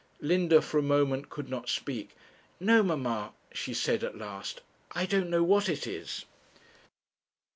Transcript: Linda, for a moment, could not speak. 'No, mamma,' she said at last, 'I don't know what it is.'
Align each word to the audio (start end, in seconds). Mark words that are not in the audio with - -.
Linda, 0.19 0.63
for 0.63 0.79
a 0.79 0.81
moment, 0.81 1.29
could 1.29 1.47
not 1.47 1.69
speak. 1.69 2.15
'No, 2.59 2.81
mamma,' 2.81 3.33
she 3.53 3.71
said 3.71 4.03
at 4.03 4.17
last, 4.17 4.61
'I 4.93 5.05
don't 5.05 5.29
know 5.29 5.43
what 5.43 5.69
it 5.69 5.85
is.' 5.85 6.25